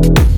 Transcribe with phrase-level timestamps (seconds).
[0.00, 0.37] Bye.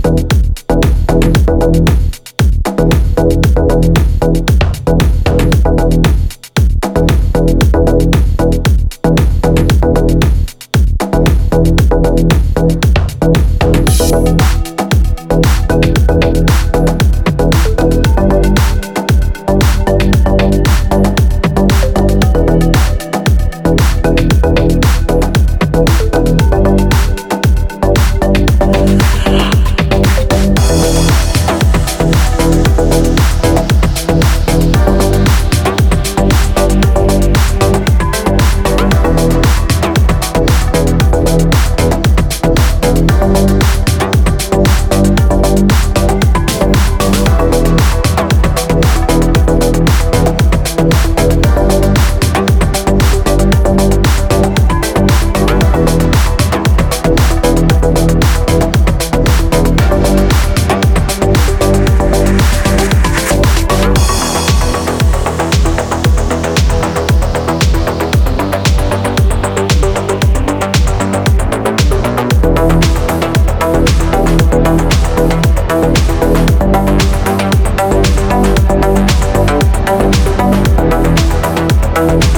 [82.01, 82.30] Thank